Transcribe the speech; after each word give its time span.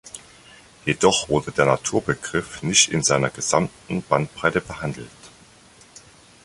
Jedoch 0.83 1.29
wurde 1.29 1.51
der 1.51 1.65
Naturbegriff 1.67 2.63
nicht 2.63 2.89
in 2.89 3.03
seiner 3.03 3.29
gesamten 3.29 4.01
Bandbreite 4.01 4.59
behandelt. 4.59 5.11